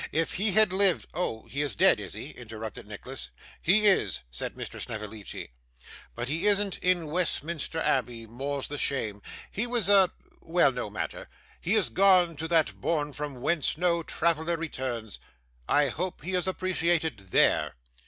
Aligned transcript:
If 0.11 0.33
he 0.33 0.53
had 0.53 0.73
lived' 0.73 1.05
'Oh, 1.13 1.45
he 1.45 1.61
is 1.61 1.75
dead, 1.75 1.99
is 1.99 2.13
he?' 2.13 2.31
interrupted 2.31 2.87
Nicholas. 2.87 3.29
'He 3.61 3.85
is,' 3.85 4.21
said 4.31 4.55
Mr. 4.55 4.81
Snevellicci, 4.81 5.51
'but 6.15 6.27
he 6.27 6.47
isn't 6.47 6.79
in 6.79 7.05
Westminster 7.05 7.79
Abbey, 7.79 8.25
more's 8.25 8.67
the 8.67 8.79
shame. 8.79 9.21
He 9.51 9.67
was 9.67 9.89
a. 9.89 10.11
Well, 10.41 10.71
no 10.71 10.89
matter. 10.89 11.29
He 11.59 11.75
is 11.75 11.89
gone 11.89 12.35
to 12.37 12.47
that 12.47 12.81
bourne 12.81 13.13
from 13.13 13.41
whence 13.43 13.77
no 13.77 14.01
traveller 14.01 14.57
returns. 14.57 15.19
I 15.67 15.89
hope 15.89 16.23
he 16.23 16.33
is 16.33 16.47
appreciated 16.47 17.29
THERE. 17.29 17.75